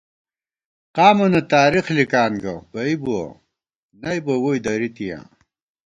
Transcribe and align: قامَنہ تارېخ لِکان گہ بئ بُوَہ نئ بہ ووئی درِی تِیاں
قامَنہ 0.95 1.41
تارېخ 1.51 1.85
لِکان 1.99 2.31
گہ 2.41 2.53
بئ 2.71 2.93
بُوَہ 3.03 3.23
نئ 4.01 4.19
بہ 4.25 4.33
ووئی 4.43 4.59
درِی 4.65 4.89
تِیاں 4.95 5.23